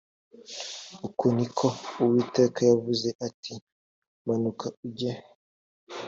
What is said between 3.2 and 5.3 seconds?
ati manuka ujye